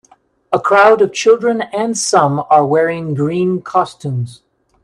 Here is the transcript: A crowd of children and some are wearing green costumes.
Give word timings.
A 0.51 0.59
crowd 0.59 0.99
of 1.03 1.13
children 1.13 1.61
and 1.61 1.95
some 1.95 2.43
are 2.49 2.65
wearing 2.65 3.13
green 3.13 3.61
costumes. 3.61 4.41